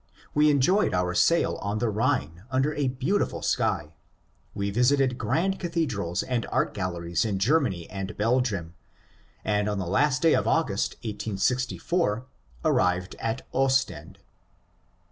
We 0.33 0.49
enjoyed 0.49 0.95
our 0.95 1.13
sail 1.13 1.57
on 1.61 1.77
the 1.77 1.91
Rhine, 1.91 2.43
under 2.49 2.73
a 2.73 2.87
beautiful 2.87 3.43
sky; 3.43 3.93
we 4.55 4.71
visited 4.71 5.19
grand 5.19 5.59
cathedrals 5.59 6.23
and 6.23 6.47
art 6.51 6.73
galleries 6.73 7.23
in 7.23 7.37
Germany 7.37 7.87
and 7.87 8.17
Belgium; 8.17 8.73
and 9.45 9.69
on 9.69 9.77
the 9.77 9.85
last 9.85 10.23
day 10.23 10.33
of 10.33 10.47
August 10.47 10.95
(1864) 11.03 12.25
arrived 12.65 13.15
at 13.19 13.45
Ostend. 13.53 14.17